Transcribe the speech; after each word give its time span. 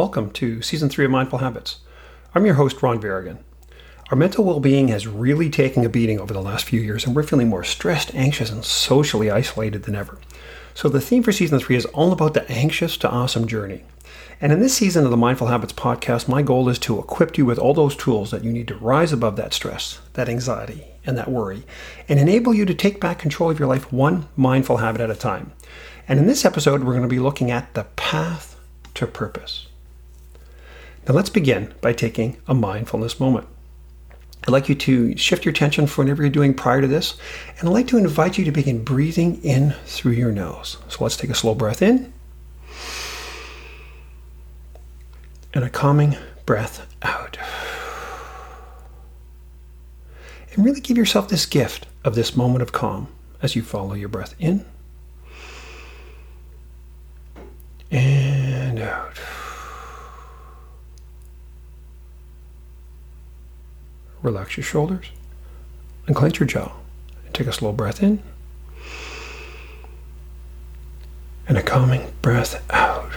Welcome 0.00 0.30
to 0.30 0.62
Season 0.62 0.88
3 0.88 1.04
of 1.04 1.10
Mindful 1.10 1.40
Habits. 1.40 1.80
I'm 2.34 2.46
your 2.46 2.54
host, 2.54 2.82
Ron 2.82 3.02
Varigan. 3.02 3.40
Our 4.10 4.16
mental 4.16 4.44
well 4.44 4.58
being 4.58 4.88
has 4.88 5.06
really 5.06 5.50
taken 5.50 5.84
a 5.84 5.90
beating 5.90 6.18
over 6.18 6.32
the 6.32 6.40
last 6.40 6.64
few 6.64 6.80
years, 6.80 7.04
and 7.04 7.14
we're 7.14 7.22
feeling 7.22 7.50
more 7.50 7.64
stressed, 7.64 8.14
anxious, 8.14 8.50
and 8.50 8.64
socially 8.64 9.30
isolated 9.30 9.82
than 9.82 9.94
ever. 9.94 10.18
So, 10.72 10.88
the 10.88 11.02
theme 11.02 11.22
for 11.22 11.32
Season 11.32 11.60
3 11.60 11.76
is 11.76 11.84
all 11.84 12.12
about 12.12 12.32
the 12.32 12.50
anxious 12.50 12.96
to 12.96 13.10
awesome 13.10 13.46
journey. 13.46 13.84
And 14.40 14.52
in 14.52 14.60
this 14.60 14.72
season 14.72 15.04
of 15.04 15.10
the 15.10 15.18
Mindful 15.18 15.48
Habits 15.48 15.74
podcast, 15.74 16.28
my 16.28 16.40
goal 16.40 16.70
is 16.70 16.78
to 16.78 16.98
equip 16.98 17.36
you 17.36 17.44
with 17.44 17.58
all 17.58 17.74
those 17.74 17.94
tools 17.94 18.30
that 18.30 18.42
you 18.42 18.50
need 18.50 18.68
to 18.68 18.76
rise 18.76 19.12
above 19.12 19.36
that 19.36 19.52
stress, 19.52 20.00
that 20.14 20.30
anxiety, 20.30 20.86
and 21.04 21.18
that 21.18 21.30
worry, 21.30 21.64
and 22.08 22.18
enable 22.18 22.54
you 22.54 22.64
to 22.64 22.74
take 22.74 23.02
back 23.02 23.18
control 23.18 23.50
of 23.50 23.58
your 23.58 23.68
life 23.68 23.92
one 23.92 24.28
mindful 24.34 24.78
habit 24.78 25.02
at 25.02 25.10
a 25.10 25.14
time. 25.14 25.52
And 26.08 26.18
in 26.18 26.26
this 26.26 26.46
episode, 26.46 26.84
we're 26.84 26.94
going 26.94 27.02
to 27.02 27.06
be 27.06 27.20
looking 27.20 27.50
at 27.50 27.74
the 27.74 27.84
path 27.96 28.58
to 28.94 29.06
purpose. 29.06 29.66
Now 31.10 31.16
let's 31.16 31.28
begin 31.28 31.74
by 31.80 31.92
taking 31.92 32.36
a 32.46 32.54
mindfulness 32.54 33.18
moment. 33.18 33.48
I'd 34.44 34.52
like 34.52 34.68
you 34.68 34.76
to 34.76 35.16
shift 35.16 35.44
your 35.44 35.50
attention 35.50 35.88
from 35.88 36.04
whatever 36.04 36.22
you're 36.22 36.30
doing 36.30 36.54
prior 36.54 36.80
to 36.80 36.86
this, 36.86 37.18
and 37.58 37.68
I'd 37.68 37.72
like 37.72 37.88
to 37.88 37.98
invite 37.98 38.38
you 38.38 38.44
to 38.44 38.52
begin 38.52 38.84
breathing 38.84 39.42
in 39.42 39.72
through 39.86 40.12
your 40.12 40.30
nose. 40.30 40.76
So 40.88 41.02
let's 41.02 41.16
take 41.16 41.30
a 41.30 41.34
slow 41.34 41.56
breath 41.56 41.82
in 41.82 42.12
and 45.52 45.64
a 45.64 45.68
calming 45.68 46.16
breath 46.46 46.86
out. 47.02 47.38
And 50.54 50.64
really 50.64 50.80
give 50.80 50.96
yourself 50.96 51.28
this 51.28 51.44
gift 51.44 51.88
of 52.04 52.14
this 52.14 52.36
moment 52.36 52.62
of 52.62 52.70
calm 52.70 53.08
as 53.42 53.56
you 53.56 53.62
follow 53.62 53.94
your 53.94 54.08
breath 54.08 54.36
in 54.38 54.64
Relax 64.22 64.56
your 64.56 64.64
shoulders 64.64 65.10
and 66.06 66.14
clench 66.14 66.40
your 66.40 66.46
jaw. 66.46 66.72
And 67.24 67.34
take 67.34 67.46
a 67.46 67.52
slow 67.52 67.72
breath 67.72 68.02
in 68.02 68.22
and 71.50 71.58
a 71.58 71.62
calming 71.62 72.12
breath 72.22 72.62
out. 72.70 73.10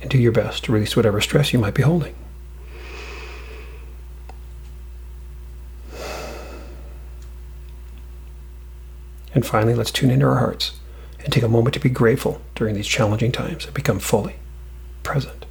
And 0.00 0.10
do 0.10 0.16
your 0.16 0.32
best 0.32 0.64
to 0.64 0.72
release 0.72 0.96
whatever 0.96 1.20
stress 1.20 1.52
you 1.52 1.58
might 1.58 1.74
be 1.74 1.82
holding. 1.82 2.14
And 9.34 9.44
finally, 9.44 9.74
let's 9.74 9.90
tune 9.90 10.10
into 10.10 10.26
our 10.26 10.38
hearts 10.38 10.72
and 11.20 11.30
take 11.30 11.42
a 11.42 11.48
moment 11.48 11.74
to 11.74 11.80
be 11.80 11.90
grateful 11.90 12.40
during 12.54 12.74
these 12.74 12.86
challenging 12.86 13.32
times 13.32 13.66
and 13.66 13.74
become 13.74 13.98
fully 13.98 14.36
present. 15.02 15.44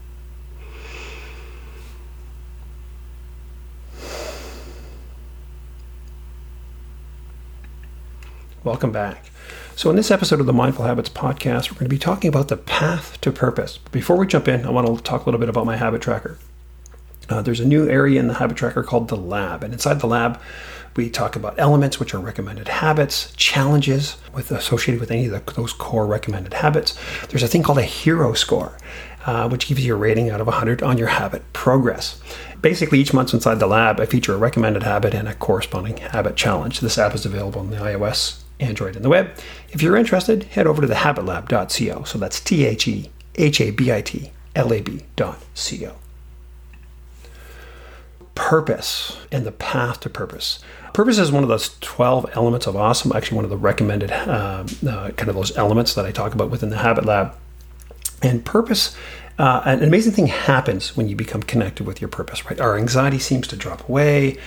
Welcome 8.64 8.92
back. 8.92 9.32
So, 9.76 9.90
in 9.90 9.96
this 9.96 10.12
episode 10.12 10.40
of 10.40 10.46
the 10.46 10.54
Mindful 10.54 10.86
Habits 10.86 11.10
podcast, 11.10 11.72
we're 11.72 11.80
going 11.80 11.86
to 11.86 11.90
be 11.90 11.98
talking 11.98 12.28
about 12.28 12.48
the 12.48 12.58
path 12.58 13.20
to 13.22 13.32
purpose. 13.32 13.80
Before 13.92 14.16
we 14.16 14.28
jump 14.28 14.48
in, 14.48 14.68
I 14.68 14.70
want 14.70 14.86
to 14.86 15.02
talk 15.02 15.24
a 15.24 15.26
little 15.26 15.40
bit 15.40 15.50
about 15.50 15.66
my 15.66 15.78
habit 15.78 16.00
tracker. 16.00 16.38
Uh, 17.28 17.42
there's 17.42 17.60
a 17.60 17.66
new 17.66 17.90
area 17.90 18.20
in 18.20 18.28
the 18.28 18.36
habit 18.36 18.58
tracker 18.58 18.84
called 18.84 19.08
the 19.08 19.18
lab, 19.18 19.64
and 19.64 19.74
inside 19.74 20.00
the 20.00 20.06
lab, 20.06 20.40
we 20.96 21.10
talk 21.10 21.36
about 21.36 21.58
elements, 21.58 22.00
which 22.00 22.14
are 22.14 22.20
recommended 22.20 22.68
habits, 22.68 23.34
challenges 23.36 24.18
with 24.32 24.52
associated 24.52 25.02
with 25.02 25.10
any 25.10 25.26
of 25.26 25.32
the, 25.32 25.54
those 25.54 25.74
core 25.74 26.06
recommended 26.06 26.54
habits. 26.54 26.96
There's 27.30 27.42
a 27.42 27.48
thing 27.48 27.64
called 27.64 27.80
a 27.80 27.84
hero 27.84 28.34
score, 28.34 28.78
uh, 29.26 29.50
which 29.50 29.70
gives 29.70 29.84
you 29.84 29.96
a 29.96 29.98
rating 29.98 30.30
out 30.30 30.40
of 30.40 30.46
100 30.46 30.84
on 30.84 31.00
your 31.00 31.08
habit 31.08 31.52
progress. 31.52 32.22
Basically, 32.62 33.00
each 33.00 33.12
month 33.12 33.34
inside 33.34 33.56
the 33.56 33.66
lab, 33.66 34.00
I 34.00 34.06
feature 34.06 34.36
a 34.36 34.38
recommended 34.38 34.84
habit 34.84 35.16
and 35.16 35.28
a 35.28 35.34
corresponding 35.34 35.98
habit 35.98 36.36
challenge. 36.36 36.80
This 36.80 37.00
app 37.00 37.16
is 37.16 37.26
available 37.26 37.62
on 37.62 37.72
the 37.72 37.78
iOS 37.78 38.41
Android, 38.62 38.96
and 38.96 39.04
the 39.04 39.10
web. 39.10 39.32
If 39.72 39.82
you're 39.82 39.98
interested, 39.98 40.44
head 40.44 40.68
over 40.68 40.82
to 40.82 40.88
thehabitlab.co. 40.88 42.04
So 42.04 42.18
that's 42.18 42.40
T 42.40 42.66
H 42.66 42.88
E 42.88 43.10
H 43.36 43.60
A 43.60 43.72
B 43.72 43.92
I 43.92 44.02
T 44.02 44.32
L 44.56 44.72
A 44.74 44.82
B.co. 44.82 45.96
Purpose 48.34 49.18
and 49.32 49.46
the 49.46 49.52
path 49.52 50.00
to 50.02 50.10
purpose. 50.10 50.60
Purpose 50.94 51.18
is 51.18 51.32
one 51.32 51.44
of 51.44 51.50
those 51.50 51.78
12 51.80 52.32
elements 52.34 52.68
of 52.68 52.76
awesome, 52.76 53.12
actually, 53.14 53.36
one 53.36 53.46
of 53.46 53.52
the 53.52 53.58
recommended 53.58 54.12
um, 54.12 54.66
uh, 54.88 55.10
kind 55.12 55.30
of 55.30 55.36
those 55.36 55.56
elements 55.58 55.94
that 55.96 56.06
I 56.06 56.12
talk 56.12 56.34
about 56.34 56.50
within 56.50 56.70
the 56.70 56.78
Habit 56.78 57.06
Lab. 57.06 57.36
And 58.22 58.46
purpose 58.46 58.96
uh, 59.38 59.62
an 59.66 59.84
amazing 59.84 60.12
thing 60.12 60.28
happens 60.28 60.96
when 60.96 61.08
you 61.08 61.16
become 61.16 61.42
connected 61.42 61.88
with 61.88 62.00
your 62.00 62.10
purpose 62.10 62.46
right 62.46 62.60
our 62.60 62.78
anxiety 62.78 63.18
seems 63.18 63.48
to 63.48 63.56
drop 63.56 63.88
away 63.90 64.38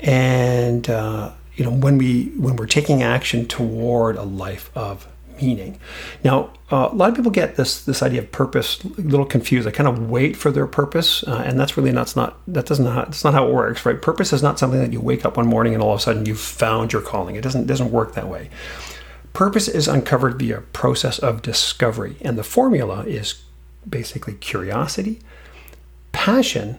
and 0.00 0.90
uh, 0.90 1.30
you 1.56 1.64
know 1.64 1.70
when 1.70 1.98
we 1.98 2.26
when 2.36 2.56
we're 2.56 2.66
taking 2.66 3.02
action 3.02 3.46
toward 3.46 4.16
a 4.16 4.22
life 4.22 4.70
of 4.76 5.06
meaning. 5.40 5.78
Now, 6.24 6.50
uh, 6.70 6.88
a 6.90 6.94
lot 6.94 7.10
of 7.10 7.16
people 7.16 7.30
get 7.30 7.56
this 7.56 7.84
this 7.84 8.02
idea 8.02 8.22
of 8.22 8.32
purpose 8.32 8.82
a 8.84 8.88
little 9.00 9.26
confused. 9.26 9.66
They 9.66 9.72
kind 9.72 9.88
of 9.88 10.10
wait 10.10 10.36
for 10.36 10.50
their 10.50 10.66
purpose, 10.66 11.22
uh, 11.24 11.42
and 11.44 11.58
that's 11.58 11.76
really 11.76 11.92
not 11.92 12.14
not 12.16 12.38
that 12.48 12.66
doesn't 12.66 12.84
that's 12.84 13.24
not 13.24 13.34
how 13.34 13.46
it 13.46 13.54
works, 13.54 13.84
right? 13.84 14.00
Purpose 14.00 14.32
is 14.32 14.42
not 14.42 14.58
something 14.58 14.80
that 14.80 14.92
you 14.92 15.00
wake 15.00 15.24
up 15.24 15.36
one 15.36 15.46
morning 15.46 15.74
and 15.74 15.82
all 15.82 15.92
of 15.92 16.00
a 16.00 16.02
sudden 16.02 16.26
you've 16.26 16.40
found 16.40 16.92
your 16.92 17.02
calling. 17.02 17.36
It 17.36 17.42
doesn't 17.42 17.66
doesn't 17.66 17.90
work 17.90 18.14
that 18.14 18.28
way. 18.28 18.48
Purpose 19.32 19.66
is 19.66 19.88
uncovered 19.88 20.38
via 20.38 20.60
process 20.72 21.18
of 21.18 21.42
discovery, 21.42 22.16
and 22.20 22.38
the 22.38 22.44
formula 22.44 23.04
is 23.04 23.42
basically 23.88 24.34
curiosity, 24.34 25.20
passion, 26.12 26.78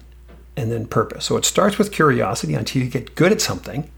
and 0.55 0.71
then 0.71 0.85
purpose. 0.85 1.25
So 1.25 1.35
it 1.35 1.45
starts 1.45 1.77
with 1.77 1.91
curiosity 1.91 2.53
until 2.53 2.83
you 2.83 2.89
get 2.89 3.15
good 3.15 3.31
at 3.31 3.41
something 3.41 3.89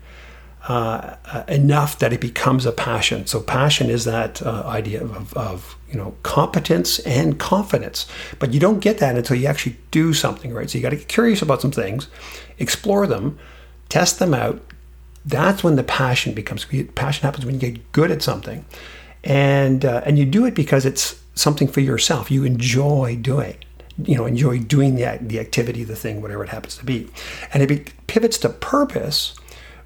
uh, 0.67 1.15
uh, 1.25 1.43
enough 1.47 1.99
that 1.99 2.11
it 2.11 2.19
becomes 2.19 2.65
a 2.65 2.71
passion. 2.71 3.27
So 3.27 3.39
passion 3.39 3.87
is 3.87 4.03
that 4.05 4.41
uh, 4.41 4.63
idea 4.65 5.03
of, 5.03 5.31
of, 5.35 5.75
you 5.87 5.95
know 5.95 6.15
competence 6.23 6.97
and 6.99 7.37
confidence, 7.39 8.07
but 8.39 8.51
you 8.51 8.59
don't 8.59 8.79
get 8.79 8.97
that 8.97 9.15
until 9.15 9.37
you 9.37 9.45
actually 9.45 9.77
do 9.91 10.11
something, 10.11 10.51
right? 10.51 10.67
So 10.67 10.77
you 10.77 10.81
got 10.81 10.89
to 10.89 10.95
get 10.95 11.07
curious 11.07 11.43
about 11.43 11.61
some 11.61 11.71
things, 11.71 12.07
explore 12.57 13.05
them, 13.05 13.37
test 13.87 14.17
them 14.17 14.33
out. 14.33 14.59
That's 15.23 15.63
when 15.63 15.75
the 15.75 15.83
passion 15.83 16.33
becomes 16.33 16.65
passion 16.95 17.21
happens 17.21 17.45
when 17.45 17.55
you 17.55 17.61
get 17.61 17.91
good 17.91 18.09
at 18.09 18.23
something, 18.23 18.65
and 19.23 19.85
uh, 19.85 20.01
and 20.03 20.17
you 20.17 20.25
do 20.25 20.45
it 20.45 20.55
because 20.55 20.83
it's 20.83 21.21
something 21.35 21.67
for 21.67 21.81
yourself. 21.81 22.31
You 22.31 22.43
enjoy 22.43 23.17
doing 23.21 23.57
you 24.03 24.17
know 24.17 24.25
enjoy 24.25 24.59
doing 24.59 24.95
the, 24.95 25.19
the 25.21 25.39
activity 25.39 25.83
the 25.83 25.95
thing 25.95 26.21
whatever 26.21 26.43
it 26.43 26.49
happens 26.49 26.75
to 26.75 26.83
be 26.83 27.07
and 27.53 27.63
it 27.63 27.67
be, 27.67 27.85
pivots 28.07 28.37
to 28.37 28.49
purpose 28.49 29.35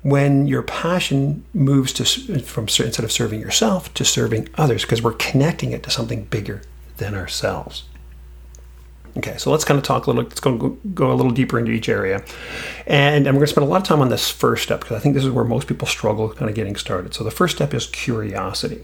when 0.02 0.48
your 0.48 0.62
passion 0.62 1.44
moves 1.54 1.92
to 1.94 2.06
from 2.42 2.64
instead 2.64 3.04
of 3.04 3.12
serving 3.12 3.40
yourself 3.40 3.94
to 3.94 4.06
serving 4.06 4.48
others 4.56 4.84
because 4.84 5.02
we're 5.02 5.14
connecting 5.14 5.72
it 5.72 5.84
to 5.84 5.90
something 5.90 6.24
bigger 6.26 6.62
than 6.98 7.16
ourselves 7.16 7.84
Okay, 9.18 9.38
so 9.38 9.52
let's 9.52 9.66
kind 9.66 9.78
of 9.78 9.84
talk 9.84 10.06
a 10.06 10.10
little, 10.12 10.24
let's 10.24 10.40
go, 10.40 10.56
go 10.94 11.12
a 11.12 11.16
little 11.16 11.32
deeper 11.32 11.58
into 11.58 11.72
each 11.72 11.90
area. 11.90 12.24
And, 12.86 13.26
and 13.26 13.36
we're 13.36 13.40
going 13.40 13.48
to 13.48 13.48
spend 13.48 13.66
a 13.66 13.70
lot 13.70 13.82
of 13.82 13.88
time 13.88 14.02
on 14.02 14.10
this 14.10 14.30
first 14.30 14.64
step 14.64 14.82
because 14.82 14.96
I 14.96 15.00
think 15.00 15.16
this 15.16 15.26
is 15.26 15.32
where 15.32 15.46
most 15.46 15.68
people 15.68 15.88
struggle 15.88 16.30
kind 16.30 16.48
of 16.48 16.56
getting 16.56 16.76
started. 16.76 17.14
So 17.14 17.24
the 17.24 17.32
first 17.32 17.56
step 17.56 17.74
is 17.74 17.88
curiosity. 17.88 18.84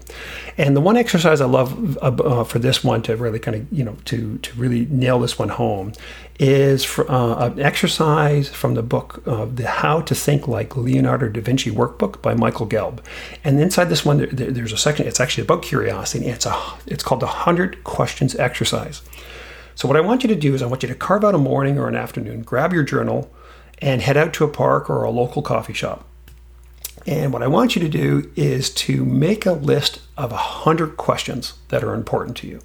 And 0.58 0.76
the 0.76 0.80
one 0.80 0.96
exercise 0.96 1.40
I 1.40 1.46
love 1.46 1.96
uh, 1.98 2.08
uh 2.08 2.44
for 2.44 2.58
this 2.58 2.82
one 2.82 3.02
to 3.02 3.16
really 3.16 3.38
kind 3.38 3.56
of, 3.56 3.72
you 3.72 3.84
know, 3.84 3.96
to, 4.06 4.38
to 4.38 4.58
really 4.58 4.86
nail 4.86 5.20
this 5.20 5.38
one 5.38 5.50
home 5.50 5.92
is 6.38 6.84
for, 6.84 7.10
uh, 7.10 7.46
an 7.46 7.60
exercise 7.60 8.48
from 8.48 8.74
the 8.74 8.82
book, 8.82 9.22
uh, 9.26 9.46
The 9.46 9.66
How 9.66 10.00
to 10.02 10.14
Think 10.14 10.46
Like 10.48 10.76
Leonardo 10.76 11.28
da 11.28 11.40
Vinci 11.40 11.70
workbook 11.70 12.20
by 12.20 12.34
Michael 12.34 12.66
Gelb. 12.66 12.98
And 13.42 13.60
inside 13.60 13.88
this 13.88 14.04
one, 14.04 14.18
there, 14.32 14.50
there's 14.50 14.72
a 14.72 14.76
section, 14.76 15.06
it's 15.06 15.20
actually 15.20 15.44
about 15.44 15.62
curiosity. 15.62 16.26
It's, 16.26 16.46
a, 16.46 16.60
it's 16.86 17.02
called 17.02 17.20
the 17.20 17.26
100 17.26 17.84
Questions 17.84 18.34
Exercise. 18.34 19.02
So, 19.76 19.86
what 19.86 19.96
I 19.98 20.00
want 20.00 20.24
you 20.24 20.28
to 20.28 20.34
do 20.34 20.54
is, 20.54 20.62
I 20.62 20.66
want 20.66 20.82
you 20.82 20.88
to 20.88 20.94
carve 20.94 21.22
out 21.22 21.34
a 21.34 21.38
morning 21.38 21.78
or 21.78 21.86
an 21.86 21.94
afternoon, 21.94 22.42
grab 22.42 22.72
your 22.72 22.82
journal, 22.82 23.30
and 23.78 24.00
head 24.00 24.16
out 24.16 24.32
to 24.34 24.44
a 24.44 24.48
park 24.48 24.88
or 24.88 25.04
a 25.04 25.10
local 25.10 25.42
coffee 25.42 25.74
shop. 25.74 26.08
And 27.06 27.30
what 27.30 27.42
I 27.42 27.46
want 27.46 27.76
you 27.76 27.82
to 27.82 27.88
do 27.88 28.32
is 28.34 28.70
to 28.70 29.04
make 29.04 29.44
a 29.44 29.52
list 29.52 30.00
of 30.16 30.32
100 30.32 30.96
questions 30.96 31.52
that 31.68 31.84
are 31.84 31.92
important 31.92 32.38
to 32.38 32.48
you. 32.48 32.60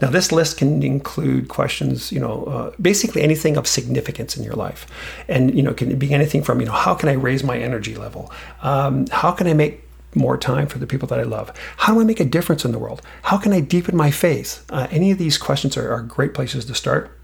Now, 0.00 0.08
this 0.08 0.32
list 0.32 0.56
can 0.56 0.82
include 0.82 1.48
questions, 1.48 2.10
you 2.10 2.18
know, 2.18 2.44
uh, 2.44 2.72
basically 2.80 3.20
anything 3.20 3.58
of 3.58 3.66
significance 3.66 4.34
in 4.34 4.42
your 4.42 4.54
life, 4.54 4.86
and 5.28 5.54
you 5.54 5.62
know, 5.62 5.74
can 5.74 5.90
it 5.90 5.98
be 5.98 6.14
anything 6.14 6.42
from, 6.42 6.60
you 6.60 6.66
know, 6.66 6.72
how 6.72 6.94
can 6.94 7.10
I 7.10 7.12
raise 7.12 7.44
my 7.44 7.58
energy 7.58 7.94
level? 7.94 8.32
Um, 8.62 9.06
how 9.08 9.30
can 9.30 9.46
I 9.46 9.52
make 9.52 9.82
more 10.14 10.36
time 10.36 10.66
for 10.66 10.78
the 10.78 10.86
people 10.86 11.08
that 11.08 11.20
I 11.20 11.24
love? 11.24 11.52
How 11.78 11.94
do 11.94 12.00
I 12.00 12.04
make 12.04 12.20
a 12.20 12.24
difference 12.24 12.64
in 12.64 12.72
the 12.72 12.78
world? 12.78 13.02
How 13.22 13.38
can 13.38 13.52
I 13.52 13.60
deepen 13.60 13.96
my 13.96 14.10
faith? 14.10 14.64
Uh, 14.70 14.86
any 14.90 15.10
of 15.10 15.18
these 15.18 15.38
questions 15.38 15.76
are, 15.76 15.92
are 15.92 16.02
great 16.02 16.34
places 16.34 16.64
to 16.66 16.74
start. 16.74 17.16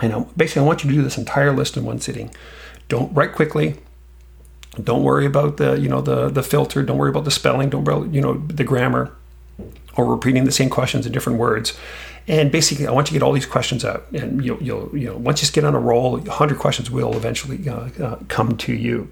And 0.00 0.12
I, 0.12 0.20
basically, 0.36 0.62
I 0.62 0.66
want 0.66 0.84
you 0.84 0.90
to 0.90 0.96
do 0.96 1.02
this 1.02 1.18
entire 1.18 1.52
list 1.52 1.76
in 1.76 1.84
one 1.84 2.00
sitting. 2.00 2.30
Don't 2.88 3.12
write 3.14 3.32
quickly. 3.32 3.76
Don't 4.82 5.02
worry 5.02 5.24
about 5.24 5.56
the 5.56 5.78
you 5.80 5.88
know 5.88 6.02
the 6.02 6.28
the 6.28 6.42
filter. 6.42 6.82
Don't 6.82 6.98
worry 6.98 7.08
about 7.08 7.24
the 7.24 7.30
spelling. 7.30 7.70
Don't 7.70 7.84
worry 7.84 8.08
you 8.10 8.20
know 8.20 8.34
the 8.34 8.64
grammar. 8.64 9.10
Or 9.96 10.04
repeating 10.04 10.44
the 10.44 10.52
same 10.52 10.70
questions 10.70 11.06
in 11.06 11.12
different 11.12 11.38
words. 11.38 11.76
And 12.28 12.50
basically, 12.50 12.88
I 12.88 12.90
want 12.90 13.08
you 13.08 13.14
to 13.14 13.20
get 13.20 13.22
all 13.24 13.32
these 13.32 13.46
questions 13.46 13.84
out, 13.84 14.06
and 14.12 14.44
you'll, 14.44 14.60
you'll 14.60 14.96
you 14.96 15.06
know, 15.06 15.16
once 15.16 15.42
you 15.42 15.52
get 15.52 15.64
on 15.64 15.76
a 15.76 15.78
roll, 15.78 16.18
100 16.18 16.58
questions 16.58 16.90
will 16.90 17.16
eventually 17.16 17.68
uh, 17.68 17.88
uh, 18.02 18.18
come 18.26 18.56
to 18.58 18.72
you. 18.72 19.10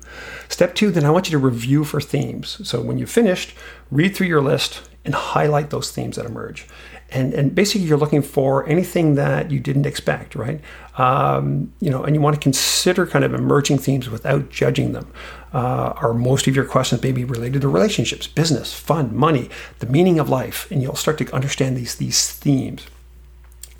Step 0.49 0.75
two, 0.75 0.91
then 0.91 1.05
I 1.05 1.11
want 1.11 1.29
you 1.29 1.31
to 1.33 1.39
review 1.39 1.85
for 1.85 2.01
themes. 2.01 2.61
So 2.69 2.81
when 2.81 2.99
you've 2.99 3.11
finished, 3.11 3.55
read 3.93 4.17
through 4.17 4.27
your 4.27 4.43
list 4.43 4.83
and 5.05 5.15
highlight 5.15 5.71
those 5.71 5.93
themes 5.93 6.17
that 6.17 6.27
emerge. 6.27 6.67
And, 7.11 7.33
and 7.35 7.55
basically, 7.55 7.87
you're 7.87 7.99
looking 7.99 8.23
for 8.23 8.67
anything 8.69 9.15
that 9.15 9.51
you 9.51 9.61
didn't 9.61 9.87
expect, 9.87 10.35
right? 10.35 10.61
Um, 10.99 11.73
you 11.81 11.91
know, 11.91 12.03
and 12.03 12.15
you 12.15 12.21
want 12.21 12.35
to 12.35 12.41
consider 12.41 13.07
kind 13.07 13.25
of 13.25 13.35
emerging 13.35 13.79
themes 13.79 14.11
without 14.11 14.51
judging 14.51 14.93
them. 14.93 15.13
Uh, 15.53 15.93
are 15.97 16.15
most 16.15 16.49
of 16.49 16.57
your 16.57 16.65
questions 16.65 17.01
maybe 17.01 17.23
related 17.25 17.63
to 17.63 17.69
relationships, 17.69 18.27
business, 18.27 18.75
fun, 18.75 19.15
money, 19.17 19.49
the 19.79 19.87
meaning 19.87 20.19
of 20.19 20.29
life, 20.29 20.69
and 20.73 20.83
you'll 20.83 20.97
start 20.97 21.17
to 21.19 21.33
understand 21.33 21.77
these 21.77 21.95
these 21.95 22.33
themes. 22.33 22.87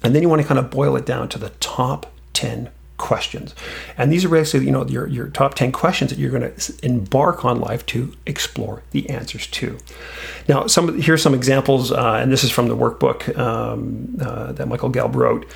And 0.05 0.15
then 0.15 0.23
you 0.23 0.29
want 0.29 0.43
to 0.43 0.47
kind 0.47 0.61
of 0.61 0.71
boil 0.71 0.95
it 0.97 1.07
down 1.07 1.29
to 1.31 1.39
the 1.39 1.49
top 1.49 2.13
10 2.35 2.71
questions. 2.97 3.55
And 3.99 4.13
these 4.13 4.25
are 4.25 4.29
basically, 4.29 4.67
you 4.67 4.73
know, 4.73 4.87
your, 4.87 5.07
your 5.07 5.29
top 5.29 5.55
10 5.55 5.73
questions 5.73 6.11
that 6.11 6.19
you're 6.19 6.31
going 6.31 6.55
to 6.55 6.75
embark 6.85 7.45
on 7.45 7.61
life 7.61 7.85
to 7.87 8.15
explore 8.27 8.83
the 8.93 9.09
answers 9.11 9.47
to. 9.49 9.79
Now, 10.49 10.67
some 10.67 11.01
here's 11.01 11.23
some 11.23 11.35
examples, 11.35 11.91
uh, 11.91 12.19
and 12.21 12.31
this 12.31 12.45
is 12.45 12.51
from 12.51 12.69
the 12.69 12.77
workbook 12.77 13.37
um, 13.39 14.17
uh, 14.21 14.53
that 14.53 14.69
Michael 14.69 14.91
Gelb 14.91 15.15
wrote. 15.15 15.47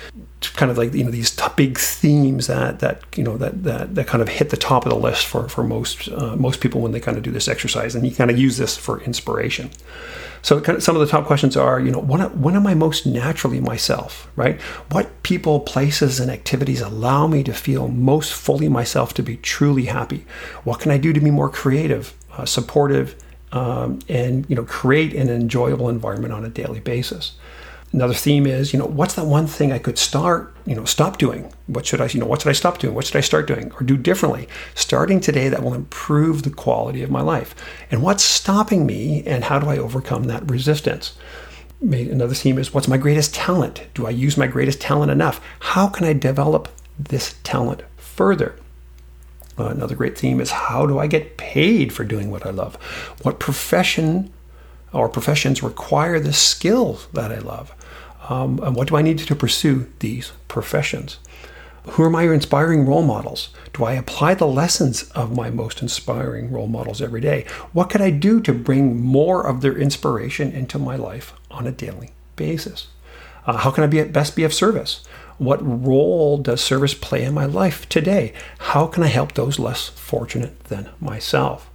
Kind 0.41 0.71
of 0.71 0.77
like 0.77 0.93
you 0.93 1.03
know 1.03 1.11
these 1.11 1.35
big 1.55 1.77
themes 1.77 2.47
that 2.47 2.79
that 2.79 3.03
you 3.17 3.23
know 3.23 3.37
that 3.37 3.63
that, 3.63 3.95
that 3.95 4.07
kind 4.07 4.21
of 4.21 4.29
hit 4.29 4.49
the 4.49 4.57
top 4.57 4.85
of 4.85 4.91
the 4.91 4.97
list 4.97 5.25
for 5.25 5.49
for 5.49 5.63
most 5.63 6.07
uh, 6.07 6.35
most 6.37 6.61
people 6.61 6.79
when 6.79 6.93
they 6.93 6.99
kind 7.01 7.17
of 7.17 7.23
do 7.23 7.31
this 7.31 7.49
exercise, 7.49 7.95
and 7.95 8.05
you 8.05 8.15
kind 8.15 8.31
of 8.31 8.37
use 8.37 8.57
this 8.57 8.77
for 8.77 9.01
inspiration. 9.01 9.69
So 10.41 10.61
kind 10.61 10.77
of 10.77 10.83
some 10.83 10.95
of 10.95 11.01
the 11.01 11.07
top 11.07 11.25
questions 11.25 11.57
are, 11.57 11.79
you 11.79 11.91
know, 11.91 11.99
when, 11.99 12.21
when 12.41 12.55
am 12.55 12.65
I 12.65 12.73
most 12.73 13.05
naturally 13.05 13.59
myself, 13.59 14.29
right? 14.35 14.61
What 14.91 15.23
people, 15.23 15.59
places, 15.59 16.19
and 16.19 16.31
activities 16.31 16.81
allow 16.81 17.27
me 17.27 17.43
to 17.43 17.53
feel 17.53 17.89
most 17.89 18.33
fully 18.33 18.69
myself 18.69 19.13
to 19.15 19.23
be 19.23 19.37
truly 19.37 19.85
happy? 19.85 20.25
What 20.63 20.79
can 20.79 20.91
I 20.91 20.97
do 20.97 21.11
to 21.11 21.19
be 21.19 21.31
more 21.31 21.49
creative, 21.49 22.13
uh, 22.31 22.45
supportive, 22.45 23.15
um, 23.51 23.99
and 24.07 24.49
you 24.49 24.55
know, 24.55 24.63
create 24.63 25.13
an 25.13 25.29
enjoyable 25.29 25.89
environment 25.89 26.33
on 26.33 26.45
a 26.45 26.49
daily 26.49 26.79
basis? 26.79 27.33
Another 27.91 28.13
theme 28.13 28.45
is, 28.45 28.71
you 28.71 28.77
know, 28.77 28.85
what's 28.85 29.15
that 29.15 29.25
one 29.25 29.47
thing 29.47 29.71
I 29.71 29.79
could 29.79 29.97
start, 29.97 30.55
you 30.65 30.75
know, 30.75 30.85
stop 30.85 31.17
doing? 31.17 31.51
What 31.65 31.87
should 31.87 32.01
I, 32.01 32.05
you 32.05 32.19
know, 32.19 32.27
what 32.27 32.41
should 32.41 32.49
I 32.49 32.53
stop 32.53 32.77
doing? 32.77 32.93
What 32.93 33.05
should 33.07 33.15
I 33.15 33.21
start 33.21 33.47
doing 33.47 33.71
or 33.73 33.83
do 33.83 33.97
differently? 33.97 34.47
Starting 34.75 35.19
today 35.19 35.49
that 35.49 35.63
will 35.63 35.73
improve 35.73 36.43
the 36.43 36.51
quality 36.51 37.01
of 37.01 37.09
my 37.09 37.21
life. 37.21 37.55
And 37.89 38.03
what's 38.03 38.23
stopping 38.23 38.85
me 38.85 39.23
and 39.25 39.43
how 39.43 39.57
do 39.57 39.67
I 39.69 39.79
overcome 39.79 40.25
that 40.25 40.49
resistance? 40.49 41.17
Another 41.81 42.35
theme 42.35 42.59
is 42.59 42.73
what's 42.73 42.87
my 42.87 42.97
greatest 42.97 43.33
talent? 43.33 43.87
Do 43.95 44.05
I 44.05 44.11
use 44.11 44.37
my 44.37 44.47
greatest 44.47 44.81
talent 44.81 45.11
enough? 45.11 45.41
How 45.59 45.87
can 45.87 46.05
I 46.05 46.13
develop 46.13 46.67
this 46.99 47.35
talent 47.43 47.81
further? 47.97 48.55
Uh, 49.57 49.69
another 49.69 49.95
great 49.95 50.17
theme 50.17 50.39
is 50.39 50.51
how 50.51 50.85
do 50.85 50.99
I 50.99 51.07
get 51.07 51.37
paid 51.37 51.91
for 51.91 52.03
doing 52.03 52.29
what 52.29 52.45
I 52.45 52.51
love? 52.51 52.75
What 53.23 53.39
profession 53.39 54.31
or 54.93 55.09
professions 55.09 55.63
require 55.63 56.19
the 56.19 56.33
skills 56.33 57.07
that 57.13 57.31
I 57.31 57.39
love? 57.39 57.73
Um, 58.29 58.59
and 58.63 58.75
what 58.75 58.87
do 58.87 58.95
I 58.95 59.01
need 59.01 59.17
to 59.17 59.35
pursue 59.35 59.87
these 59.99 60.31
professions? 60.47 61.17
Who 61.91 62.03
are 62.03 62.09
my 62.09 62.23
inspiring 62.23 62.85
role 62.85 63.01
models? 63.01 63.49
Do 63.73 63.83
I 63.83 63.93
apply 63.93 64.35
the 64.35 64.45
lessons 64.45 65.09
of 65.11 65.35
my 65.35 65.49
most 65.49 65.81
inspiring 65.81 66.51
role 66.51 66.67
models 66.67 67.01
every 67.01 67.21
day? 67.21 67.45
What 67.73 67.89
could 67.89 68.01
I 68.01 68.11
do 68.11 68.39
to 68.41 68.53
bring 68.53 69.01
more 69.01 69.45
of 69.45 69.61
their 69.61 69.75
inspiration 69.75 70.51
into 70.51 70.77
my 70.77 70.95
life 70.95 71.33
on 71.49 71.65
a 71.65 71.71
daily 71.71 72.11
basis? 72.35 72.87
Uh, 73.47 73.57
how 73.57 73.71
can 73.71 73.83
I 73.83 73.87
be 73.87 73.99
at 73.99 74.13
best 74.13 74.35
be 74.35 74.43
of 74.43 74.53
service? 74.53 75.03
What 75.39 75.65
role 75.65 76.37
does 76.37 76.61
service 76.61 76.93
play 76.93 77.23
in 77.23 77.33
my 77.33 77.45
life 77.45 77.89
today? 77.89 78.33
How 78.59 78.85
can 78.85 79.01
I 79.03 79.07
help 79.07 79.33
those 79.33 79.57
less 79.57 79.87
fortunate 79.87 80.65
than 80.65 80.89
myself? 80.99 81.71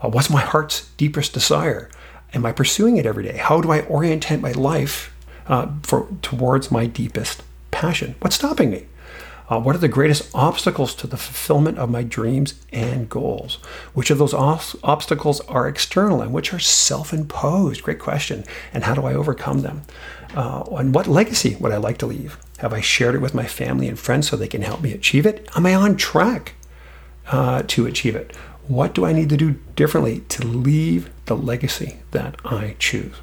Uh, 0.00 0.10
what's 0.10 0.30
my 0.30 0.42
heart's 0.42 0.90
deepest 0.96 1.32
desire? 1.32 1.90
Am 2.34 2.44
I 2.46 2.52
pursuing 2.52 2.98
it 2.98 3.06
every 3.06 3.24
day? 3.24 3.38
How 3.38 3.60
do 3.60 3.72
I 3.72 3.86
orientate 3.86 4.40
my 4.40 4.52
life 4.52 5.15
uh, 5.48 5.68
for, 5.82 6.08
towards 6.22 6.70
my 6.70 6.86
deepest 6.86 7.42
passion. 7.70 8.14
What's 8.20 8.36
stopping 8.36 8.70
me? 8.70 8.86
Uh, 9.48 9.60
what 9.60 9.76
are 9.76 9.78
the 9.78 9.88
greatest 9.88 10.28
obstacles 10.34 10.94
to 10.96 11.06
the 11.06 11.16
fulfillment 11.16 11.78
of 11.78 11.88
my 11.88 12.02
dreams 12.02 12.54
and 12.72 13.08
goals? 13.08 13.56
Which 13.94 14.10
of 14.10 14.18
those 14.18 14.34
obstacles 14.34 15.40
are 15.42 15.68
external 15.68 16.20
and 16.20 16.32
which 16.32 16.52
are 16.52 16.58
self 16.58 17.12
imposed? 17.12 17.82
Great 17.84 18.00
question. 18.00 18.44
And 18.72 18.84
how 18.84 18.94
do 18.94 19.04
I 19.04 19.14
overcome 19.14 19.62
them? 19.62 19.82
Uh, 20.34 20.64
and 20.72 20.94
what 20.94 21.06
legacy 21.06 21.56
would 21.60 21.72
I 21.72 21.76
like 21.76 21.98
to 21.98 22.06
leave? 22.06 22.38
Have 22.58 22.72
I 22.72 22.80
shared 22.80 23.14
it 23.14 23.20
with 23.20 23.34
my 23.34 23.46
family 23.46 23.88
and 23.88 23.98
friends 23.98 24.28
so 24.28 24.36
they 24.36 24.48
can 24.48 24.62
help 24.62 24.80
me 24.80 24.92
achieve 24.92 25.26
it? 25.26 25.48
Am 25.54 25.64
I 25.64 25.74
on 25.74 25.96
track 25.96 26.54
uh, 27.28 27.62
to 27.68 27.86
achieve 27.86 28.16
it? 28.16 28.34
What 28.66 28.94
do 28.94 29.04
I 29.04 29.12
need 29.12 29.28
to 29.28 29.36
do 29.36 29.60
differently 29.76 30.20
to 30.30 30.44
leave 30.44 31.08
the 31.26 31.36
legacy 31.36 31.98
that 32.10 32.36
I 32.44 32.74
choose? 32.80 33.14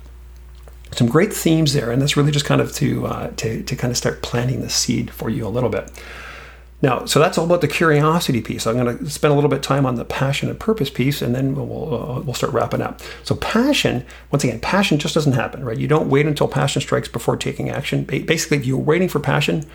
Some 0.97 1.07
great 1.07 1.33
themes 1.33 1.73
there, 1.73 1.91
and 1.91 2.01
that's 2.01 2.17
really 2.17 2.31
just 2.31 2.45
kind 2.45 2.61
of 2.61 2.73
to 2.73 3.07
uh, 3.07 3.31
to 3.37 3.63
to 3.63 3.75
kind 3.75 3.91
of 3.91 3.97
start 3.97 4.21
planting 4.21 4.61
the 4.61 4.69
seed 4.69 5.11
for 5.11 5.29
you 5.29 5.45
a 5.45 5.49
little 5.49 5.69
bit. 5.69 5.91
Now, 6.83 7.05
so 7.05 7.17
that's 7.17 7.37
all 7.37 7.45
about 7.45 7.61
the 7.61 7.69
curiosity 7.69 8.41
piece. 8.41 8.67
I'm 8.67 8.75
going 8.75 8.97
to 8.97 9.09
spend 9.09 9.31
a 9.31 9.35
little 9.35 9.49
bit 9.49 9.59
of 9.59 9.61
time 9.61 9.85
on 9.85 9.95
the 9.95 10.03
passion 10.03 10.49
and 10.49 10.59
purpose 10.59 10.89
piece, 10.89 11.21
and 11.21 11.33
then 11.33 11.55
we'll 11.55 11.95
uh, 11.95 12.19
we'll 12.19 12.33
start 12.33 12.51
wrapping 12.51 12.81
up. 12.81 12.99
So, 13.23 13.35
passion, 13.35 14.05
once 14.31 14.43
again, 14.43 14.59
passion 14.59 14.99
just 14.99 15.13
doesn't 15.13 15.31
happen, 15.31 15.63
right? 15.63 15.77
You 15.77 15.87
don't 15.87 16.09
wait 16.09 16.25
until 16.25 16.49
passion 16.49 16.81
strikes 16.81 17.07
before 17.07 17.37
taking 17.37 17.69
action. 17.69 18.03
Basically, 18.03 18.57
if 18.57 18.65
you're 18.65 18.77
waiting 18.77 19.07
for 19.07 19.21
passion 19.21 19.65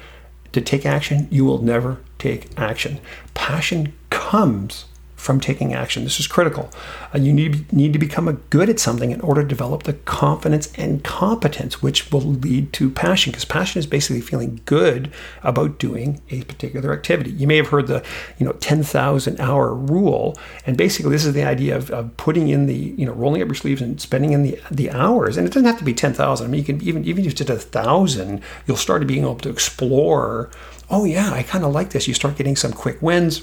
to 0.52 0.60
take 0.60 0.84
action, 0.84 1.28
you 1.30 1.46
will 1.46 1.62
never 1.62 1.98
take 2.18 2.50
action. 2.58 3.00
Passion 3.32 3.94
comes 4.10 4.84
from 5.18 5.40
taking 5.40 5.74
action. 5.74 6.04
This 6.04 6.20
is 6.20 6.28
critical. 6.28 6.70
Uh, 7.12 7.18
you 7.18 7.32
need, 7.32 7.70
need 7.72 7.92
to 7.92 7.98
become 7.98 8.32
good 8.50 8.70
at 8.70 8.78
something 8.78 9.10
in 9.10 9.20
order 9.20 9.42
to 9.42 9.48
develop 9.48 9.82
the 9.82 9.94
confidence 9.94 10.72
and 10.78 11.02
competence, 11.02 11.82
which 11.82 12.12
will 12.12 12.20
lead 12.20 12.72
to 12.74 12.88
passion. 12.88 13.32
Because 13.32 13.44
passion 13.44 13.80
is 13.80 13.86
basically 13.86 14.20
feeling 14.20 14.60
good 14.64 15.12
about 15.42 15.80
doing 15.80 16.22
a 16.30 16.42
particular 16.44 16.92
activity. 16.92 17.32
You 17.32 17.48
may 17.48 17.56
have 17.56 17.68
heard 17.68 17.88
the 17.88 18.04
you 18.38 18.46
know 18.46 18.52
10,000 18.52 19.40
hour 19.40 19.74
rule, 19.74 20.38
and 20.64 20.76
basically 20.76 21.10
this 21.10 21.24
is 21.24 21.34
the 21.34 21.42
idea 21.42 21.76
of, 21.76 21.90
of, 21.90 22.16
putting 22.16 22.48
in 22.48 22.66
the 22.66 22.76
you 22.76 23.04
know 23.04 23.12
rolling 23.12 23.42
up 23.42 23.48
your 23.48 23.56
sleeves 23.56 23.82
and 23.82 24.00
spending 24.00 24.32
in 24.32 24.44
the 24.44 24.58
the 24.70 24.90
hours. 24.92 25.36
And 25.36 25.46
it 25.46 25.52
doesn't 25.52 25.66
have 25.66 25.78
to 25.78 25.84
be 25.84 25.94
10,000. 25.94 26.46
I 26.46 26.48
mean, 26.48 26.60
you 26.60 26.64
can 26.64 26.80
even 26.82 27.04
even 27.04 27.24
if 27.24 27.32
it's 27.32 27.38
just 27.38 27.50
a 27.50 27.56
thousand, 27.56 28.40
you'll 28.66 28.76
start 28.76 29.04
being 29.08 29.22
able 29.22 29.36
to 29.38 29.50
explore. 29.50 30.48
Oh 30.88 31.04
yeah, 31.04 31.32
I 31.32 31.42
kind 31.42 31.64
of 31.64 31.72
like 31.72 31.90
this. 31.90 32.06
You 32.06 32.14
start 32.14 32.36
getting 32.36 32.54
some 32.54 32.72
quick 32.72 33.02
wins 33.02 33.42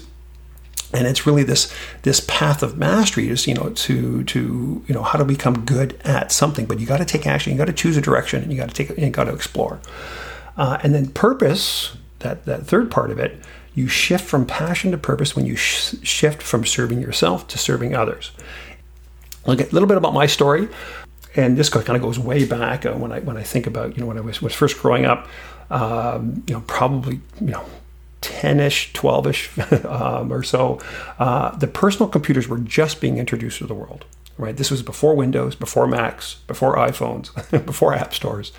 and 0.92 1.06
it's 1.06 1.26
really 1.26 1.42
this 1.42 1.72
this 2.02 2.20
path 2.20 2.62
of 2.62 2.78
mastery 2.78 3.28
is 3.28 3.46
you 3.46 3.54
know 3.54 3.70
to 3.70 4.24
to 4.24 4.84
you 4.86 4.94
know 4.94 5.02
how 5.02 5.18
to 5.18 5.24
become 5.24 5.64
good 5.64 6.00
at 6.04 6.32
something. 6.32 6.66
But 6.66 6.80
you 6.80 6.86
got 6.86 6.98
to 6.98 7.04
take 7.04 7.26
action 7.26 7.52
you 7.52 7.58
got 7.58 7.66
to 7.66 7.72
choose 7.72 7.96
a 7.96 8.00
direction 8.00 8.42
and 8.42 8.52
you 8.52 8.58
got 8.58 8.68
to 8.68 8.74
take 8.74 8.96
you 8.96 9.10
got 9.10 9.24
to 9.24 9.34
explore. 9.34 9.80
Uh, 10.56 10.78
and 10.82 10.94
then 10.94 11.08
purpose 11.08 11.96
that 12.20 12.44
that 12.46 12.66
third 12.66 12.90
part 12.90 13.10
of 13.10 13.18
it 13.18 13.40
you 13.74 13.88
shift 13.88 14.24
from 14.24 14.46
passion 14.46 14.90
to 14.90 14.96
purpose 14.96 15.36
when 15.36 15.44
you 15.44 15.54
sh- 15.54 15.96
shift 16.02 16.42
from 16.42 16.64
serving 16.64 17.00
yourself 17.00 17.46
to 17.48 17.58
serving 17.58 17.94
others. 17.94 18.30
Look 19.46 19.60
a 19.60 19.64
little 19.64 19.86
bit 19.86 19.98
about 19.98 20.14
my 20.14 20.26
story 20.26 20.68
and 21.36 21.56
this 21.56 21.68
kind 21.68 21.90
of 21.90 22.00
goes 22.00 22.18
way 22.18 22.44
back 22.44 22.86
uh, 22.86 22.94
when 22.94 23.12
I 23.12 23.20
when 23.20 23.36
I 23.36 23.42
think 23.42 23.66
about 23.66 23.96
you 23.96 24.00
know 24.00 24.06
when 24.06 24.18
I 24.18 24.22
was 24.22 24.40
was 24.40 24.54
first 24.54 24.78
growing 24.78 25.04
up 25.04 25.28
um, 25.70 26.42
you 26.46 26.54
know 26.54 26.62
probably 26.66 27.20
you 27.40 27.48
know 27.48 27.64
10-ish 28.26 28.92
12ish 28.92 29.84
um, 29.90 30.32
or 30.32 30.42
so 30.42 30.80
uh, 31.18 31.56
the 31.56 31.66
personal 31.66 32.08
computers 32.08 32.48
were 32.48 32.58
just 32.58 33.00
being 33.00 33.18
introduced 33.18 33.58
to 33.58 33.66
the 33.66 33.74
world 33.74 34.04
right 34.38 34.56
this 34.56 34.70
was 34.70 34.82
before 34.82 35.14
windows 35.14 35.54
before 35.54 35.86
macs 35.86 36.36
before 36.46 36.76
iphones 36.76 37.32
before 37.66 37.94
app 37.94 38.12
stores 38.12 38.52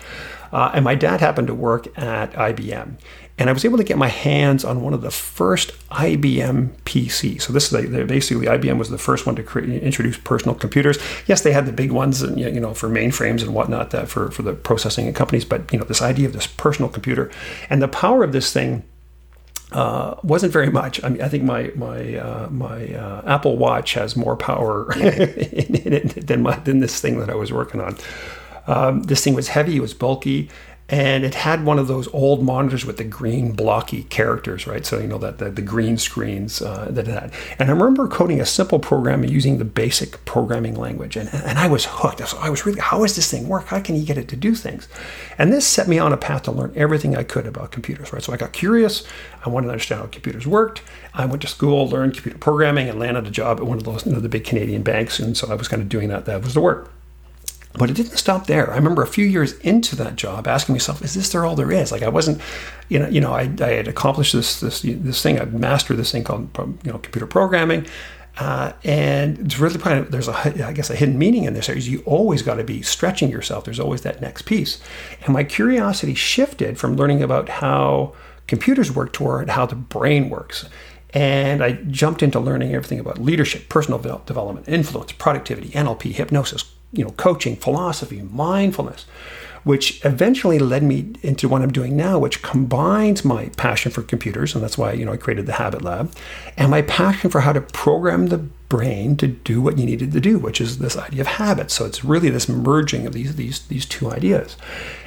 uh, 0.52 0.70
and 0.74 0.84
my 0.84 0.94
dad 0.94 1.20
happened 1.20 1.46
to 1.46 1.54
work 1.54 1.86
at 1.98 2.32
ibm 2.32 2.96
and 3.38 3.48
I 3.48 3.52
was 3.52 3.64
able 3.64 3.78
to 3.78 3.84
get 3.84 3.96
my 3.96 4.08
hands 4.08 4.64
on 4.64 4.82
one 4.82 4.92
of 4.92 5.00
the 5.00 5.12
first 5.12 5.72
IBM 5.90 6.70
PCs. 6.84 7.42
So 7.42 7.52
this 7.52 7.72
is 7.72 8.06
basically 8.06 8.46
IBM 8.46 8.78
was 8.78 8.90
the 8.90 8.98
first 8.98 9.26
one 9.26 9.36
to 9.36 9.44
create, 9.44 9.82
introduce 9.82 10.18
personal 10.18 10.56
computers. 10.56 10.98
Yes, 11.26 11.42
they 11.42 11.52
had 11.52 11.64
the 11.64 11.72
big 11.72 11.92
ones, 11.92 12.20
and 12.20 12.38
you 12.38 12.60
know, 12.60 12.74
for 12.74 12.88
mainframes 12.88 13.42
and 13.42 13.54
whatnot, 13.54 13.90
that 13.90 14.08
for 14.08 14.30
for 14.32 14.42
the 14.42 14.54
processing 14.54 15.06
and 15.06 15.14
companies. 15.14 15.44
But 15.44 15.72
you 15.72 15.78
know, 15.78 15.84
this 15.84 16.02
idea 16.02 16.26
of 16.26 16.32
this 16.32 16.48
personal 16.48 16.90
computer 16.90 17.30
and 17.70 17.80
the 17.80 17.88
power 17.88 18.24
of 18.24 18.32
this 18.32 18.52
thing 18.52 18.82
uh, 19.72 20.14
wasn't 20.22 20.52
very 20.52 20.70
much. 20.70 21.02
I 21.04 21.08
mean, 21.10 21.22
I 21.22 21.28
think 21.28 21.44
my 21.44 21.72
my 21.74 22.16
uh, 22.16 22.48
my 22.50 22.94
uh, 22.94 23.22
Apple 23.26 23.56
Watch 23.58 23.94
has 23.94 24.16
more 24.16 24.36
power 24.36 24.92
in, 24.96 25.74
it 25.74 26.26
than 26.26 26.42
my, 26.42 26.56
than 26.60 26.80
this 26.80 27.00
thing 27.00 27.20
that 27.20 27.30
I 27.30 27.34
was 27.34 27.52
working 27.52 27.80
on. 27.80 27.96
Um, 28.66 29.02
this 29.04 29.24
thing 29.24 29.34
was 29.34 29.48
heavy, 29.48 29.76
it 29.76 29.80
was 29.80 29.94
bulky, 29.94 30.50
and 30.90 31.22
it 31.22 31.34
had 31.34 31.64
one 31.64 31.78
of 31.78 31.86
those 31.86 32.08
old 32.14 32.42
monitors 32.42 32.86
with 32.86 32.96
the 32.96 33.04
green 33.04 33.52
blocky 33.52 34.04
characters, 34.04 34.66
right? 34.66 34.86
So 34.86 34.98
you 34.98 35.06
know 35.06 35.18
that 35.18 35.36
the, 35.36 35.50
the 35.50 35.60
green 35.60 35.98
screens 35.98 36.62
uh, 36.62 36.86
that 36.90 37.06
it 37.06 37.12
had. 37.12 37.32
And 37.58 37.68
I 37.68 37.72
remember 37.72 38.08
coding 38.08 38.40
a 38.40 38.46
simple 38.46 38.78
program 38.78 39.22
using 39.22 39.58
the 39.58 39.66
basic 39.66 40.24
programming 40.24 40.74
language, 40.74 41.16
and, 41.16 41.28
and 41.32 41.58
I 41.58 41.68
was 41.68 41.84
hooked. 41.86 42.26
So 42.26 42.38
I 42.38 42.48
was 42.48 42.64
really, 42.64 42.80
how 42.80 43.00
does 43.00 43.16
this 43.16 43.30
thing 43.30 43.48
work? 43.48 43.66
How 43.66 43.80
can 43.80 43.96
you 43.96 44.04
get 44.06 44.16
it 44.16 44.28
to 44.28 44.36
do 44.36 44.54
things? 44.54 44.88
And 45.36 45.52
this 45.52 45.66
set 45.66 45.88
me 45.88 45.98
on 45.98 46.12
a 46.12 46.16
path 46.16 46.44
to 46.44 46.52
learn 46.52 46.72
everything 46.74 47.16
I 47.16 47.22
could 47.22 47.46
about 47.46 47.70
computers, 47.70 48.10
right? 48.12 48.22
So 48.22 48.32
I 48.32 48.38
got 48.38 48.54
curious. 48.54 49.04
I 49.44 49.50
wanted 49.50 49.66
to 49.66 49.72
understand 49.72 50.00
how 50.00 50.06
computers 50.06 50.46
worked. 50.46 50.82
I 51.12 51.26
went 51.26 51.42
to 51.42 51.48
school, 51.48 51.86
learned 51.86 52.14
computer 52.14 52.38
programming, 52.38 52.88
and 52.88 52.98
landed 52.98 53.26
a 53.26 53.30
job 53.30 53.58
at 53.58 53.66
one 53.66 53.76
of 53.76 53.84
those 53.84 54.06
you 54.06 54.12
know, 54.12 54.20
the 54.20 54.28
big 54.30 54.44
Canadian 54.44 54.82
banks. 54.82 55.18
And 55.18 55.36
so 55.36 55.50
I 55.50 55.54
was 55.54 55.68
kind 55.68 55.82
of 55.82 55.90
doing 55.90 56.08
that. 56.08 56.24
That 56.24 56.42
was 56.42 56.54
the 56.54 56.60
work. 56.62 56.90
But 57.78 57.90
it 57.90 57.94
didn't 57.94 58.16
stop 58.16 58.46
there. 58.46 58.70
I 58.70 58.76
remember 58.76 59.02
a 59.02 59.06
few 59.06 59.24
years 59.24 59.52
into 59.58 59.96
that 59.96 60.16
job 60.16 60.46
asking 60.46 60.74
myself, 60.74 61.02
is 61.02 61.14
this 61.14 61.30
there 61.30 61.44
all 61.44 61.54
there 61.54 61.72
is? 61.72 61.92
Like 61.92 62.02
I 62.02 62.08
wasn't, 62.08 62.40
you 62.88 62.98
know, 62.98 63.08
you 63.08 63.20
know, 63.20 63.32
I, 63.32 63.50
I 63.60 63.70
had 63.70 63.88
accomplished 63.88 64.32
this, 64.32 64.60
this, 64.60 64.82
this 64.82 65.22
thing. 65.22 65.40
I'd 65.40 65.54
mastered 65.54 65.96
this 65.96 66.10
thing 66.10 66.24
called, 66.24 66.50
you 66.56 66.92
know, 66.92 66.98
computer 66.98 67.26
programming. 67.26 67.86
Uh, 68.38 68.72
and 68.84 69.38
it's 69.40 69.58
really 69.58 69.80
of, 69.98 70.10
there's 70.10 70.28
a, 70.28 70.64
I 70.66 70.72
guess, 70.72 70.90
a 70.90 70.96
hidden 70.96 71.18
meaning 71.18 71.44
in 71.44 71.54
this. 71.54 71.68
Is 71.68 71.88
you 71.88 72.02
always 72.06 72.42
got 72.42 72.56
to 72.56 72.64
be 72.64 72.82
stretching 72.82 73.30
yourself. 73.30 73.64
There's 73.64 73.80
always 73.80 74.02
that 74.02 74.20
next 74.20 74.42
piece. 74.42 74.80
And 75.22 75.30
my 75.30 75.44
curiosity 75.44 76.14
shifted 76.14 76.78
from 76.78 76.96
learning 76.96 77.22
about 77.22 77.48
how 77.48 78.14
computers 78.46 78.92
work 78.92 79.12
toward 79.12 79.50
how 79.50 79.66
the 79.66 79.74
brain 79.74 80.30
works. 80.30 80.68
And 81.10 81.64
I 81.64 81.72
jumped 81.72 82.22
into 82.22 82.38
learning 82.38 82.74
everything 82.74 83.00
about 83.00 83.18
leadership, 83.18 83.68
personal 83.68 83.98
development, 83.98 84.68
influence, 84.68 85.12
productivity, 85.12 85.70
NLP, 85.70 86.12
hypnosis, 86.12 86.64
you 86.92 87.04
know, 87.04 87.10
coaching, 87.12 87.56
philosophy, 87.56 88.22
mindfulness, 88.22 89.06
which 89.64 90.04
eventually 90.04 90.58
led 90.58 90.82
me 90.82 91.12
into 91.22 91.48
what 91.48 91.62
I'm 91.62 91.72
doing 91.72 91.96
now, 91.96 92.18
which 92.18 92.42
combines 92.42 93.24
my 93.24 93.50
passion 93.56 93.92
for 93.92 94.02
computers, 94.02 94.54
and 94.54 94.62
that's 94.62 94.78
why 94.78 94.92
you 94.92 95.04
know 95.04 95.12
I 95.12 95.16
created 95.16 95.46
the 95.46 95.54
Habit 95.54 95.82
Lab, 95.82 96.12
and 96.56 96.70
my 96.70 96.82
passion 96.82 97.30
for 97.30 97.40
how 97.40 97.52
to 97.52 97.60
program 97.60 98.28
the 98.28 98.46
brain 98.68 99.16
to 99.16 99.26
do 99.26 99.62
what 99.62 99.78
you 99.78 99.86
needed 99.86 100.12
to 100.12 100.20
do, 100.20 100.38
which 100.38 100.60
is 100.60 100.78
this 100.78 100.96
idea 100.96 101.22
of 101.22 101.26
habit. 101.26 101.70
So 101.70 101.86
it's 101.86 102.04
really 102.04 102.28
this 102.28 102.48
merging 102.48 103.06
of 103.06 103.12
these 103.12 103.36
these 103.36 103.60
these 103.66 103.86
two 103.86 104.10
ideas. 104.10 104.56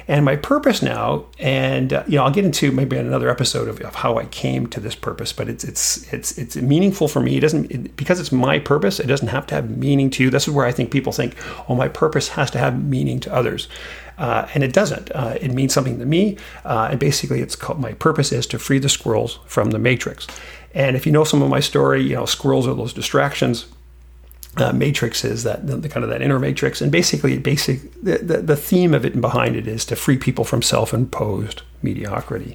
And 0.08 0.24
my 0.24 0.34
purpose 0.34 0.82
now, 0.82 1.26
and 1.38 1.92
uh, 1.92 2.02
you 2.08 2.16
know, 2.16 2.24
I'll 2.24 2.32
get 2.32 2.44
into 2.44 2.72
maybe 2.72 2.96
another 2.96 3.30
episode 3.30 3.68
of, 3.68 3.80
of, 3.82 3.94
how 3.94 4.18
I 4.18 4.24
came 4.26 4.66
to 4.68 4.80
this 4.80 4.96
purpose, 4.96 5.32
but 5.32 5.48
it's 5.48 5.62
it's 5.62 6.12
it's 6.12 6.36
it's 6.38 6.56
meaningful 6.56 7.06
for 7.06 7.20
me. 7.20 7.36
It 7.36 7.40
doesn't 7.40 7.70
it, 7.70 7.96
because 7.96 8.18
it's 8.18 8.32
my 8.32 8.58
purpose. 8.58 8.98
It 8.98 9.06
doesn't 9.06 9.28
have 9.28 9.46
to 9.48 9.54
have 9.54 9.70
meaning 9.70 10.10
to 10.10 10.24
you. 10.24 10.30
This 10.30 10.48
is 10.48 10.54
where 10.54 10.66
I 10.66 10.72
think 10.72 10.90
people 10.90 11.12
think, 11.12 11.36
oh, 11.68 11.74
my 11.76 11.88
purpose 11.88 12.28
has 12.30 12.50
to 12.52 12.58
have 12.58 12.82
meaning 12.82 13.20
to 13.20 13.32
others. 13.32 13.68
Uh, 14.18 14.46
and 14.54 14.62
it 14.62 14.72
doesn't. 14.72 15.10
Uh, 15.12 15.36
it 15.40 15.52
means 15.52 15.72
something 15.72 15.98
to 15.98 16.04
me. 16.04 16.36
Uh, 16.64 16.88
and 16.90 17.00
basically, 17.00 17.40
it's 17.40 17.56
called 17.56 17.80
my 17.80 17.92
purpose 17.94 18.32
is 18.32 18.46
to 18.46 18.58
free 18.58 18.78
the 18.78 18.88
squirrels 18.88 19.38
from 19.46 19.70
the 19.70 19.78
matrix. 19.78 20.26
And 20.74 20.96
if 20.96 21.06
you 21.06 21.12
know 21.12 21.24
some 21.24 21.42
of 21.42 21.50
my 21.50 21.60
story, 21.60 22.02
you 22.02 22.14
know 22.14 22.26
squirrels 22.26 22.66
are 22.66 22.74
those 22.74 22.92
distractions 22.92 23.66
uh, 24.56 24.72
matrix 24.72 25.24
is 25.24 25.44
that 25.44 25.66
the, 25.66 25.76
the, 25.76 25.88
kind 25.88 26.04
of 26.04 26.10
that 26.10 26.20
inner 26.20 26.38
matrix. 26.38 26.82
And 26.82 26.92
basically 26.92 27.38
basic 27.38 27.80
the, 28.02 28.18
the, 28.18 28.38
the, 28.38 28.56
theme 28.56 28.92
of 28.92 29.04
it 29.04 29.14
and 29.14 29.22
behind 29.22 29.56
it 29.56 29.66
is 29.66 29.84
to 29.86 29.96
free 29.96 30.18
people 30.18 30.44
from 30.44 30.60
self-imposed 30.60 31.62
mediocrity. 31.82 32.54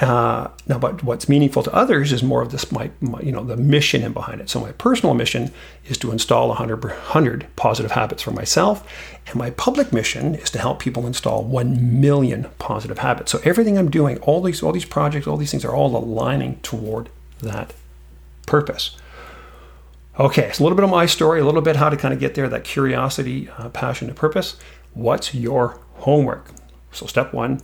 Uh, 0.00 0.48
now 0.66 0.78
but 0.78 1.02
what's 1.02 1.28
meaningful 1.28 1.62
to 1.62 1.72
others 1.72 2.12
is 2.12 2.22
more 2.22 2.42
of 2.42 2.50
this 2.50 2.72
my, 2.72 2.90
my, 3.00 3.20
you 3.20 3.30
know 3.30 3.44
the 3.44 3.56
mission 3.56 4.02
and 4.02 4.14
behind 4.14 4.40
it. 4.40 4.48
So 4.48 4.60
my 4.60 4.72
personal 4.72 5.14
mission 5.14 5.52
is 5.86 5.98
to 5.98 6.12
install 6.12 6.48
100, 6.48 6.82
100 6.84 7.46
positive 7.56 7.92
habits 7.92 8.22
for 8.22 8.30
myself. 8.30 8.88
And 9.26 9.36
my 9.36 9.50
public 9.50 9.92
mission 9.92 10.36
is 10.36 10.50
to 10.50 10.58
help 10.58 10.78
people 10.78 11.06
install 11.06 11.44
1 11.44 12.00
million 12.00 12.48
positive 12.58 12.98
habits. 12.98 13.32
So 13.32 13.40
everything 13.44 13.76
i'm 13.76 13.90
doing 13.90 14.18
all 14.20 14.40
these 14.40 14.62
all 14.62 14.72
these 14.72 14.84
projects 14.84 15.26
all 15.26 15.36
these 15.36 15.50
things 15.50 15.64
are 15.64 15.74
all 15.74 15.96
aligning 15.96 16.60
toward 16.60 17.08
that 17.40 17.74
purpose 18.46 18.96
Okay, 20.20 20.50
so 20.52 20.62
a 20.62 20.64
little 20.64 20.74
bit 20.74 20.82
of 20.82 20.90
my 20.90 21.06
story, 21.06 21.40
a 21.40 21.44
little 21.44 21.60
bit 21.60 21.76
how 21.76 21.88
to 21.88 21.96
kind 21.96 22.12
of 22.12 22.18
get 22.18 22.34
there, 22.34 22.48
that 22.48 22.64
curiosity, 22.64 23.48
uh, 23.56 23.68
passion, 23.68 24.08
and 24.08 24.16
purpose. 24.16 24.56
What's 24.92 25.32
your 25.32 25.78
homework? 25.94 26.50
So, 26.90 27.06
step 27.06 27.32
one, 27.32 27.60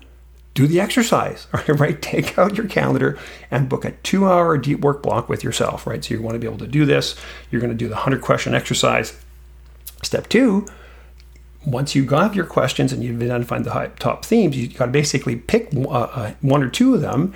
do 0.55 0.69
the 0.69 0.81
exercise, 0.81 1.49
right? 1.69 2.01
Take 2.01 2.39
out 2.39 2.57
your 2.57 2.69
calendar 2.69 3.19
and 3.51 3.69
book 3.69 3.85
a 3.85 3.91
two 3.91 4.29
hour 4.29 4.57
deep 4.57 4.81
work 4.81 5.03
block 5.03 5.29
with 5.29 5.43
yourself, 5.43 5.85
right? 5.85 6.05
So, 6.05 6.15
you 6.15 6.23
want 6.23 6.37
to 6.37 6.39
be 6.39 6.47
able 6.47 6.59
to 6.59 6.69
do 6.69 6.87
this. 6.87 7.17
You're 7.51 7.61
going 7.61 7.73
to 7.73 7.77
do 7.77 7.89
the 7.89 7.95
100 7.95 8.23
question 8.23 8.55
exercise. 8.55 9.19
Step 10.05 10.29
two, 10.29 10.65
once 11.67 11.97
you 11.97 12.03
have 12.03 12.11
got 12.11 12.35
your 12.37 12.47
questions 12.47 12.93
and 12.93 13.03
you've 13.03 13.21
identified 13.21 13.65
the 13.65 13.91
top 13.99 14.25
themes, 14.25 14.57
you've 14.57 14.77
got 14.77 14.87
to 14.87 14.93
basically 14.93 15.35
pick 15.35 15.75
uh, 15.75 15.89
uh, 15.89 16.35
one 16.41 16.63
or 16.63 16.69
two 16.69 16.95
of 16.95 17.01
them 17.01 17.35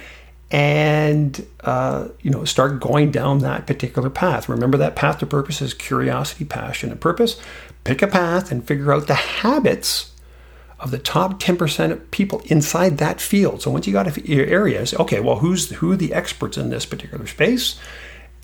and 0.51 1.47
uh, 1.61 2.09
you 2.23 2.31
know 2.31 2.45
start 2.45 2.81
going 2.81 3.11
down 3.11 3.41
that 3.41 3.67
particular 3.67 4.11
path. 4.11 4.49
Remember 4.49 4.79
that 4.79 4.97
path 4.97 5.19
to 5.19 5.27
purpose 5.27 5.61
is 5.61 5.75
curiosity 5.75 6.45
passion 6.45 6.91
and 6.91 7.01
purpose. 7.01 7.41
Pick 7.85 8.03
a 8.03 8.07
path 8.07 8.51
and 8.51 8.67
figure 8.67 8.93
out 8.93 9.07
the 9.07 9.15
habits 9.15 10.13
of 10.81 10.91
the 10.93 10.99
top 10.99 11.41
10% 11.41 11.91
of 11.91 12.11
people 12.13 12.41
inside 12.47 12.99
that 12.99 13.21
field. 13.21 13.63
So 13.63 13.71
once 13.71 13.87
you 13.87 13.93
got 13.93 14.29
your 14.29 14.47
areas 14.47 14.95
okay 14.95 15.21
well 15.21 15.37
who's 15.37 15.71
who 15.71 15.93
are 15.93 15.97
the 15.97 16.15
experts 16.15 16.57
in 16.57 16.71
this 16.71 16.87
particular 16.87 17.27
space 17.27 17.79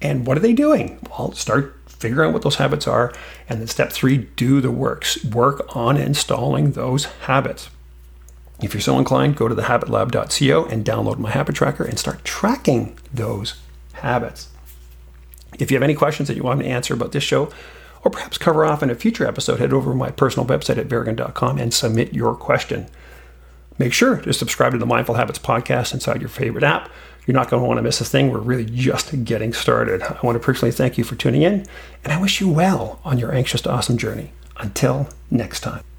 and 0.03 0.27
what 0.27 0.37
are 0.37 0.41
they 0.41 0.53
doing? 0.53 0.99
Well 1.11 1.33
start 1.33 1.81
figuring 1.87 2.29
out 2.29 2.35
what 2.35 2.43
those 2.43 2.57
habits 2.57 2.87
are 2.87 3.15
and 3.49 3.61
then 3.61 3.69
step 3.69 3.93
three 3.93 4.19
do 4.19 4.61
the 4.61 4.71
works. 4.71 5.25
Work 5.25 5.75
on 5.75 5.97
installing 5.97 6.73
those 6.73 7.05
habits 7.05 7.71
if 8.63 8.73
you're 8.73 8.81
so 8.81 8.99
inclined, 8.99 9.37
go 9.37 9.49
to 9.49 9.55
thehabitlab.co 9.55 10.65
and 10.67 10.85
download 10.85 11.19
my 11.19 11.31
habit 11.31 11.57
tracker 11.57 11.85
and 11.85 11.99
start 11.99 12.25
tracking 12.25 12.97
those 13.13 13.55
habits. 13.95 14.49
If 15.59 15.71
you 15.71 15.77
have 15.77 15.83
any 15.83 15.95
questions 15.95 16.29
that 16.29 16.37
you 16.37 16.43
want 16.43 16.61
me 16.61 16.67
to 16.67 16.71
answer 16.71 16.95
about 16.95 17.13
this 17.13 17.25
show, 17.25 17.51
or 18.03 18.11
perhaps 18.11 18.39
cover 18.39 18.65
off 18.65 18.83
in 18.83 18.91
a 18.91 18.95
future 18.95 19.27
episode, 19.27 19.59
head 19.59 19.73
over 19.73 19.91
to 19.91 19.97
my 19.97 20.11
personal 20.11 20.47
website 20.47 20.79
at 20.79 20.89
verrigan.com 20.89 21.59
and 21.59 21.73
submit 21.73 22.13
your 22.13 22.35
question. 22.35 22.87
Make 23.79 23.93
sure 23.93 24.19
to 24.19 24.33
subscribe 24.33 24.73
to 24.73 24.79
the 24.79 24.87
Mindful 24.87 25.17
Habits 25.17 25.39
podcast 25.39 25.95
inside 25.95 26.21
your 26.21 26.29
favorite 26.29 26.65
app. 26.65 26.91
You're 27.27 27.35
not 27.35 27.49
going 27.49 27.63
to 27.63 27.67
want 27.67 27.79
to 27.79 27.83
miss 27.83 28.01
a 28.01 28.05
thing. 28.05 28.31
We're 28.31 28.39
really 28.39 28.67
just 28.67 29.25
getting 29.25 29.53
started. 29.53 30.03
I 30.03 30.19
want 30.23 30.37
to 30.37 30.45
personally 30.45 30.73
thank 30.73 30.99
you 30.99 31.05
for 31.05 31.17
tuning 31.17 31.43
in, 31.43 31.67
and 32.05 32.13
I 32.13 32.21
wish 32.21 32.41
you 32.41 32.49
well 32.49 33.01
on 33.05 33.19
your 33.19 33.35
anxious 33.35 33.63
to 33.63 33.71
awesome 33.71 33.97
journey. 33.97 34.33
Until 34.59 35.09
next 35.31 35.61
time. 35.61 35.94